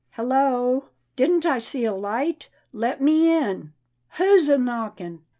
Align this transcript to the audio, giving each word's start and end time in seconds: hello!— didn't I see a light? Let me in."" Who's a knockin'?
hello!— 0.13 0.89
didn't 1.15 1.45
I 1.45 1.59
see 1.59 1.85
a 1.85 1.93
light? 1.93 2.49
Let 2.73 3.01
me 3.01 3.31
in."" 3.37 3.73
Who's 4.17 4.49
a 4.49 4.57
knockin'? 4.57 5.21